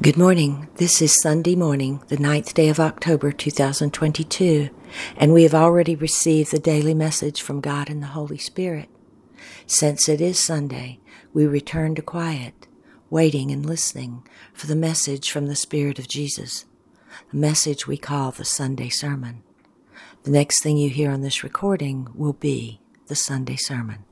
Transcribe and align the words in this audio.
Good 0.00 0.16
morning. 0.16 0.66
This 0.74 1.00
is 1.00 1.20
Sunday 1.20 1.54
morning, 1.54 2.02
the 2.08 2.16
ninth 2.16 2.52
day 2.52 2.68
of 2.68 2.80
October 2.80 3.30
2022, 3.30 4.68
and 5.16 5.32
we 5.32 5.44
have 5.44 5.54
already 5.54 5.94
received 5.94 6.50
the 6.50 6.58
daily 6.58 6.94
message 6.94 7.40
from 7.40 7.60
God 7.60 7.88
and 7.88 8.02
the 8.02 8.08
Holy 8.08 8.36
Spirit. 8.36 8.88
Since 9.68 10.08
it 10.08 10.20
is 10.20 10.44
Sunday, 10.44 10.98
we 11.32 11.46
return 11.46 11.94
to 11.94 12.02
quiet, 12.02 12.66
waiting 13.08 13.52
and 13.52 13.64
listening 13.64 14.26
for 14.52 14.66
the 14.66 14.74
message 14.74 15.30
from 15.30 15.46
the 15.46 15.54
Spirit 15.54 16.00
of 16.00 16.08
Jesus, 16.08 16.64
a 17.32 17.36
message 17.36 17.86
we 17.86 17.96
call 17.96 18.32
the 18.32 18.44
Sunday 18.44 18.88
Sermon. 18.88 19.44
The 20.24 20.32
next 20.32 20.60
thing 20.60 20.76
you 20.76 20.90
hear 20.90 21.12
on 21.12 21.20
this 21.20 21.44
recording 21.44 22.08
will 22.16 22.32
be 22.32 22.80
the 23.06 23.14
Sunday 23.14 23.56
Sermon. 23.56 24.04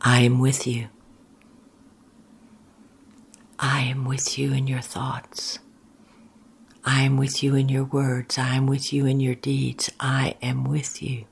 I 0.00 0.20
am 0.20 0.38
with 0.38 0.64
you. 0.64 0.90
I 3.66 3.80
am 3.80 4.04
with 4.04 4.38
you 4.38 4.52
in 4.52 4.66
your 4.66 4.82
thoughts. 4.82 5.58
I 6.84 7.00
am 7.00 7.16
with 7.16 7.42
you 7.42 7.54
in 7.54 7.70
your 7.70 7.84
words. 7.84 8.36
I 8.36 8.56
am 8.56 8.66
with 8.66 8.92
you 8.92 9.06
in 9.06 9.20
your 9.20 9.34
deeds. 9.34 9.90
I 9.98 10.36
am 10.42 10.64
with 10.64 11.02
you. 11.02 11.24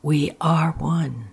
We 0.00 0.30
are 0.40 0.70
one. 0.78 1.30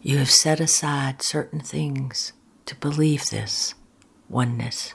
You 0.00 0.18
have 0.18 0.30
set 0.30 0.60
aside 0.60 1.22
certain 1.22 1.58
things 1.58 2.34
to 2.66 2.76
believe 2.76 3.30
this 3.30 3.74
oneness. 4.28 4.94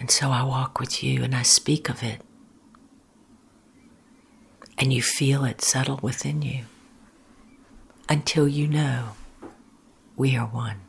And 0.00 0.10
so 0.10 0.30
I 0.30 0.42
walk 0.42 0.80
with 0.80 1.04
you 1.04 1.22
and 1.22 1.34
I 1.34 1.42
speak 1.42 1.90
of 1.90 2.02
it. 2.02 2.22
And 4.78 4.94
you 4.94 5.02
feel 5.02 5.44
it 5.44 5.60
settle 5.60 6.00
within 6.02 6.40
you 6.40 6.64
until 8.08 8.48
you 8.48 8.66
know 8.66 9.10
we 10.16 10.36
are 10.36 10.46
one. 10.46 10.80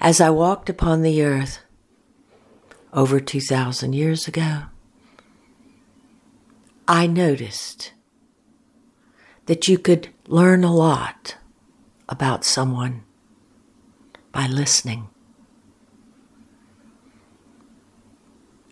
As 0.00 0.20
I 0.20 0.28
walked 0.30 0.68
upon 0.68 1.02
the 1.02 1.22
earth 1.22 1.60
over 2.92 3.18
2,000 3.18 3.94
years 3.94 4.28
ago, 4.28 4.64
I 6.86 7.06
noticed 7.06 7.92
that 9.48 9.66
you 9.66 9.78
could 9.78 10.08
learn 10.26 10.62
a 10.62 10.72
lot 10.72 11.38
about 12.06 12.44
someone 12.44 13.02
by 14.30 14.46
listening. 14.46 15.08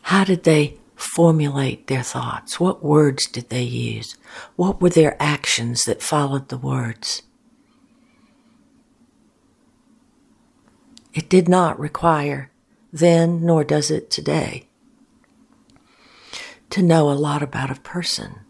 How 0.02 0.22
did 0.22 0.44
they 0.44 0.76
formulate 0.94 1.86
their 1.86 2.02
thoughts? 2.02 2.60
What 2.60 2.84
words 2.84 3.24
did 3.26 3.48
they 3.48 3.62
use? 3.62 4.18
What 4.56 4.82
were 4.82 4.90
their 4.90 5.16
actions 5.18 5.86
that 5.86 6.02
followed 6.02 6.50
the 6.50 6.58
words? 6.58 7.22
It 11.14 11.30
did 11.30 11.48
not 11.48 11.80
require 11.80 12.50
then, 12.92 13.46
nor 13.46 13.64
does 13.64 13.90
it 13.90 14.10
today, 14.10 14.68
to 16.68 16.82
know 16.82 17.10
a 17.10 17.12
lot 17.12 17.42
about 17.42 17.70
a 17.70 17.80
person 17.80 18.40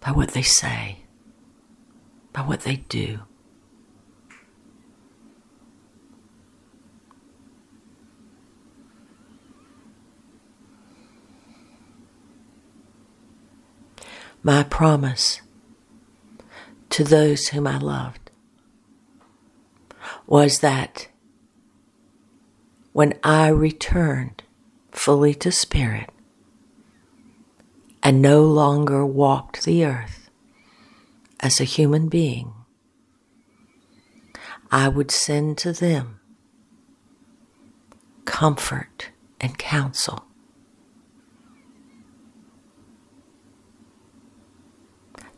by 0.00 0.12
what 0.12 0.30
they 0.30 0.42
say, 0.42 1.00
by 2.32 2.42
what 2.42 2.60
they 2.60 2.76
do. 2.76 3.20
My 14.42 14.62
promise 14.62 15.42
to 16.90 17.04
those 17.04 17.48
whom 17.48 17.66
I 17.66 17.78
loved 17.78 18.30
was 20.26 20.60
that 20.60 21.08
when 22.92 23.14
I 23.22 23.48
returned 23.48 24.42
fully 24.90 25.34
to 25.34 25.52
spirit, 25.52 26.10
and 28.02 28.22
no 28.22 28.42
longer 28.44 29.04
walked 29.04 29.64
the 29.64 29.84
earth 29.84 30.30
as 31.40 31.60
a 31.60 31.64
human 31.64 32.08
being, 32.08 32.52
I 34.70 34.88
would 34.88 35.10
send 35.10 35.58
to 35.58 35.72
them 35.72 36.20
comfort 38.24 39.10
and 39.40 39.56
counsel. 39.58 40.24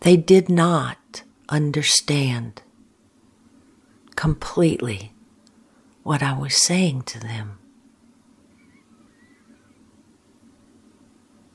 They 0.01 0.17
did 0.17 0.49
not 0.49 1.23
understand 1.49 2.63
completely 4.17 5.13
what 6.03 6.23
I 6.23 6.33
was 6.37 6.55
saying 6.55 7.03
to 7.03 7.21
them. 7.21 7.59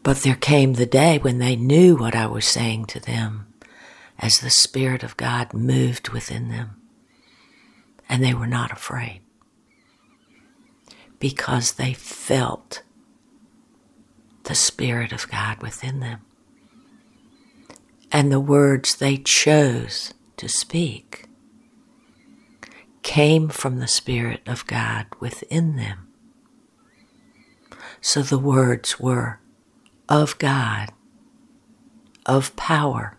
But 0.05 0.17
there 0.17 0.35
came 0.35 0.73
the 0.73 0.85
day 0.85 1.17
when 1.17 1.39
they 1.39 1.55
knew 1.55 1.95
what 1.95 2.15
I 2.15 2.27
was 2.27 2.45
saying 2.45 2.85
to 2.85 2.99
them 2.99 3.51
as 4.19 4.37
the 4.37 4.51
Spirit 4.51 5.01
of 5.01 5.17
God 5.17 5.51
moved 5.51 6.09
within 6.09 6.49
them. 6.49 6.79
And 8.07 8.23
they 8.23 8.35
were 8.35 8.45
not 8.45 8.71
afraid 8.71 9.21
because 11.17 11.73
they 11.73 11.93
felt 11.93 12.83
the 14.43 14.53
Spirit 14.53 15.11
of 15.11 15.27
God 15.27 15.63
within 15.63 16.01
them. 16.01 16.21
And 18.11 18.31
the 18.31 18.39
words 18.39 18.97
they 18.97 19.17
chose 19.17 20.13
to 20.37 20.47
speak 20.47 21.25
came 23.01 23.49
from 23.49 23.79
the 23.79 23.87
Spirit 23.87 24.41
of 24.45 24.67
God 24.67 25.07
within 25.19 25.77
them. 25.77 26.09
So 28.01 28.21
the 28.21 28.37
words 28.37 28.99
were 28.99 29.39
of 30.09 30.37
God, 30.37 30.89
of 32.25 32.55
power. 32.55 33.17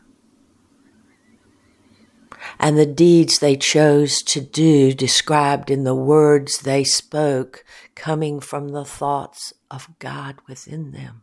And 2.58 2.78
the 2.78 2.86
deeds 2.86 3.38
they 3.38 3.56
chose 3.56 4.22
to 4.22 4.40
do, 4.40 4.92
described 4.92 5.70
in 5.70 5.84
the 5.84 5.94
words 5.94 6.60
they 6.60 6.84
spoke, 6.84 7.64
coming 7.94 8.40
from 8.40 8.68
the 8.68 8.84
thoughts 8.84 9.52
of 9.70 9.88
God 9.98 10.36
within 10.48 10.92
them, 10.92 11.22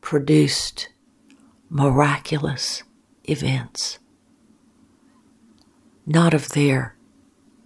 produced 0.00 0.88
miraculous 1.68 2.82
events, 3.24 3.98
not 6.06 6.32
of 6.32 6.50
their 6.50 6.96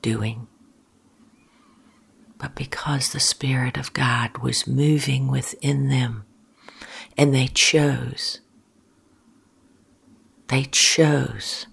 doing 0.02 0.48
but 2.44 2.54
because 2.54 3.08
the 3.08 3.20
Spirit 3.20 3.78
of 3.78 3.94
God 3.94 4.36
was 4.36 4.66
moving 4.66 5.28
within 5.28 5.88
them 5.88 6.26
and 7.16 7.34
they 7.34 7.46
chose. 7.46 8.42
They 10.48 10.64
chose 10.64 11.66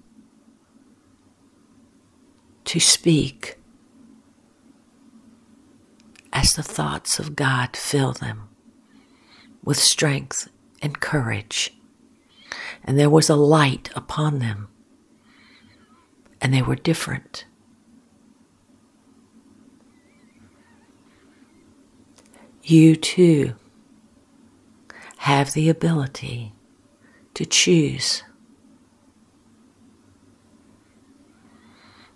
to 2.64 2.80
speak 2.80 3.59
as 6.32 6.54
the 6.54 6.64
thoughts 6.64 7.20
of 7.20 7.36
God 7.36 7.76
fill 7.76 8.14
them 8.14 8.48
with 9.66 9.78
strength 9.78 10.48
and 10.82 11.02
courage. 11.02 11.76
And 12.82 12.98
there 12.98 13.09
was 13.09 13.30
a 13.30 13.36
light 13.36 13.90
upon 13.94 14.40
them, 14.40 14.70
and 16.40 16.53
they 16.53 16.62
were 16.62 16.76
different. 16.76 17.44
You 22.63 22.96
too 22.96 23.55
have 25.17 25.53
the 25.53 25.69
ability 25.69 26.53
to 27.34 27.46
choose. 27.46 28.23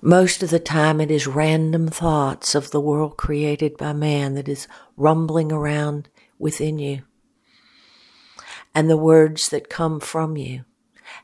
Most 0.01 0.43
of 0.43 0.51
the 0.51 0.59
time, 0.59 1.01
it 1.01 1.09
is 1.09 1.25
random 1.25 1.87
thoughts 1.87 2.53
of 2.53 2.71
the 2.71 2.79
world 2.79 3.17
created 3.17 3.75
by 3.77 3.93
man 3.93 4.35
that 4.35 4.47
is 4.47 4.67
rumbling 4.97 5.51
around 5.51 6.09
within 6.37 6.77
you. 6.77 7.01
And 8.75 8.89
the 8.89 8.97
words 8.97 9.49
that 9.49 9.69
come 9.69 9.99
from 9.99 10.37
you 10.37 10.65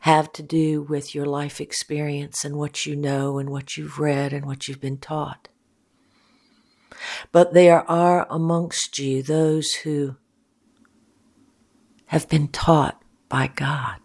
have 0.02 0.32
to 0.34 0.42
do 0.42 0.82
with 0.82 1.14
your 1.14 1.26
life 1.26 1.62
experience 1.62 2.44
and 2.44 2.56
what 2.56 2.86
you 2.86 2.96
know 2.96 3.38
and 3.38 3.50
what 3.50 3.78
you've 3.78 4.00
read 4.00 4.34
and 4.34 4.46
what 4.46 4.68
you've 4.68 4.82
been 4.82 4.98
taught. 4.98 5.48
But 7.32 7.54
there 7.54 7.90
are 7.90 8.28
amongst 8.30 9.00
you 9.00 9.24
those 9.24 9.72
who 9.84 10.16
have 12.08 12.28
been 12.28 12.50
taught 12.50 13.02
by 13.30 13.48
God, 13.48 14.00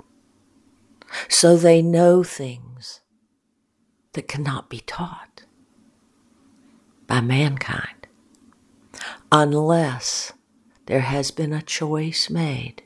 So 1.29 1.57
they 1.57 1.83
know 1.83 2.23
things 2.23 3.01
that 4.13 4.29
cannot 4.29 4.69
be 4.69 4.81
taught 4.81 5.45
by 7.07 7.21
mankind. 7.21 8.07
Unless 9.33 10.33
there 10.87 11.01
has 11.01 11.31
been 11.31 11.53
a 11.53 11.63
choice 11.63 12.31
made 12.31 12.83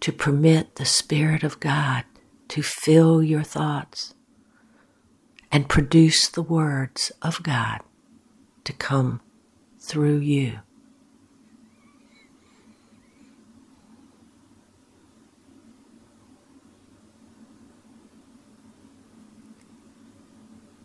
to 0.00 0.12
permit 0.12 0.76
the 0.76 0.84
Spirit 0.84 1.42
of 1.42 1.60
God 1.60 2.04
to 2.48 2.62
fill 2.62 3.22
your 3.22 3.42
thoughts 3.42 4.14
and 5.52 5.68
produce 5.68 6.28
the 6.28 6.42
words 6.42 7.12
of 7.20 7.42
God 7.42 7.80
to 8.68 8.74
come 8.74 9.18
through 9.78 10.18
you. 10.18 10.58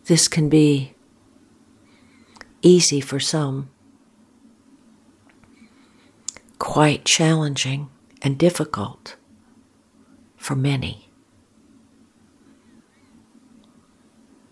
This 0.06 0.28
can 0.28 0.48
be 0.48 0.94
easy 2.62 3.02
for 3.02 3.20
some, 3.20 3.68
quite 6.58 7.04
challenging 7.04 7.90
and 8.22 8.38
difficult 8.38 9.16
for 10.38 10.56
many. 10.56 11.10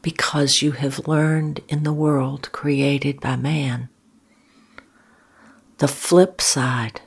Because 0.02 0.62
you 0.62 0.72
have 0.72 1.06
learned 1.06 1.60
in 1.68 1.84
the 1.84 1.92
world 1.92 2.50
created 2.52 3.20
by 3.20 3.36
man. 3.36 3.88
The 5.78 5.88
flip 5.88 6.40
side. 6.40 7.00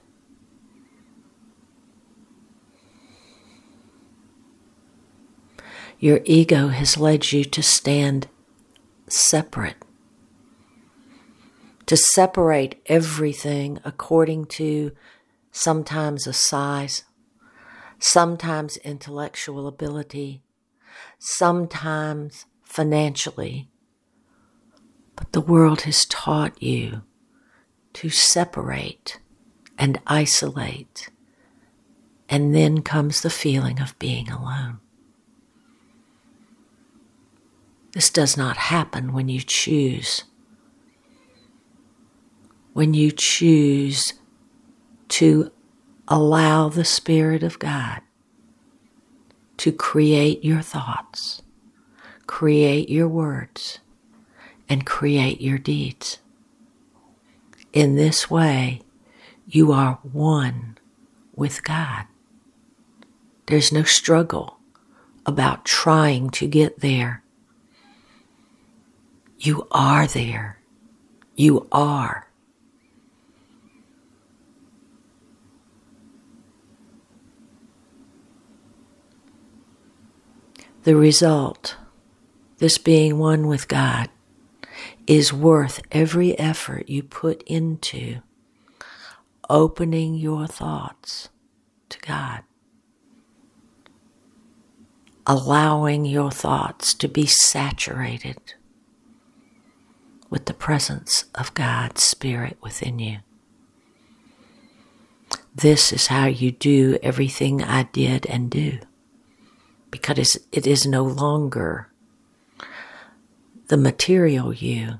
Your 5.99 6.21
ego 6.25 6.69
has 6.69 6.97
led 6.97 7.31
you 7.31 7.43
to 7.45 7.63
stand 7.63 8.27
separate, 9.07 9.77
to 11.85 11.95
separate 11.97 12.81
everything 12.85 13.79
according 13.83 14.45
to 14.45 14.91
sometimes 15.51 16.27
a 16.27 16.33
size, 16.33 17.03
sometimes 17.97 18.77
intellectual 18.77 19.67
ability, 19.67 20.43
sometimes 21.17 22.45
financially. 22.75 23.69
But 25.15 25.31
the 25.31 25.39
world 25.39 25.83
has 25.83 26.03
taught 26.03 26.61
you 26.61 27.03
to 27.93 28.09
separate 28.09 29.17
and 29.77 30.01
isolate. 30.05 31.09
And 32.27 32.53
then 32.53 32.81
comes 32.81 33.21
the 33.21 33.29
feeling 33.29 33.79
of 33.79 33.97
being 33.97 34.29
alone. 34.29 34.79
This 37.93 38.09
does 38.09 38.35
not 38.35 38.57
happen 38.57 39.13
when 39.13 39.29
you 39.29 39.39
choose. 39.39 40.25
When 42.73 42.93
you 42.93 43.11
choose 43.15 44.15
to 45.09 45.49
allow 46.09 46.67
the 46.67 46.83
Spirit 46.83 47.41
of 47.41 47.57
God 47.57 48.01
to 49.57 49.71
create 49.71 50.43
your 50.43 50.61
thoughts, 50.61 51.41
create 52.27 52.89
your 52.89 53.07
words, 53.07 53.79
and 54.67 54.85
create 54.85 55.41
your 55.41 55.57
deeds. 55.57 56.19
In 57.73 57.95
this 57.95 58.29
way, 58.29 58.81
you 59.47 59.71
are 59.71 59.99
one 60.01 60.77
with 61.35 61.63
God. 61.63 62.05
There's 63.47 63.71
no 63.71 63.83
struggle 63.83 64.57
about 65.25 65.65
trying 65.65 66.29
to 66.31 66.47
get 66.47 66.79
there 66.79 67.23
you 69.45 69.67
are 69.71 70.07
there. 70.07 70.59
You 71.35 71.67
are. 71.71 72.27
The 80.83 80.95
result, 80.95 81.77
this 82.57 82.77
being 82.77 83.17
one 83.17 83.47
with 83.47 83.67
God, 83.67 84.09
is 85.07 85.31
worth 85.31 85.81
every 85.91 86.37
effort 86.39 86.89
you 86.89 87.03
put 87.03 87.43
into 87.43 88.21
opening 89.49 90.15
your 90.15 90.47
thoughts 90.47 91.29
to 91.89 91.99
God, 91.99 92.41
allowing 95.27 96.05
your 96.05 96.31
thoughts 96.31 96.93
to 96.95 97.07
be 97.07 97.25
saturated 97.25 98.55
with 100.29 100.45
the 100.45 100.53
presence 100.53 101.25
of 101.35 101.53
God's 101.53 102.03
Spirit 102.03 102.57
within 102.61 102.97
you. 102.99 103.19
This 105.53 105.93
is 105.93 106.07
how 106.07 106.25
you 106.25 106.51
do 106.51 106.97
everything 107.03 107.63
I 107.63 107.83
did 107.83 108.25
and 108.25 108.49
do, 108.49 108.79
because 109.91 110.37
it 110.51 110.65
is 110.65 110.85
no 110.85 111.03
longer 111.03 111.91
the 113.67 113.77
material 113.77 114.53
you, 114.53 114.99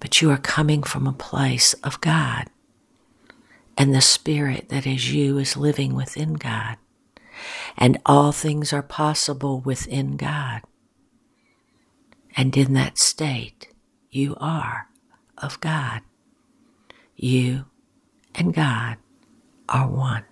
but 0.00 0.20
you 0.20 0.30
are 0.30 0.38
coming 0.38 0.82
from 0.82 1.06
a 1.06 1.12
place 1.12 1.74
of 1.84 2.00
God, 2.00 2.46
and 3.76 3.94
the 3.94 4.00
Spirit 4.00 4.68
that 4.68 4.86
is 4.86 5.12
you 5.12 5.38
is 5.38 5.56
living 5.56 5.94
within 5.94 6.34
God, 6.34 6.76
and 7.76 7.98
all 8.04 8.32
things 8.32 8.72
are 8.72 8.82
possible 8.82 9.60
within 9.60 10.16
God. 10.16 10.62
And 12.36 12.56
in 12.56 12.72
that 12.74 12.98
state, 12.98 13.68
you 14.10 14.36
are 14.40 14.88
of 15.38 15.60
God. 15.60 16.02
You 17.16 17.66
and 18.34 18.54
God 18.54 18.96
are 19.68 19.88
one. 19.88 20.24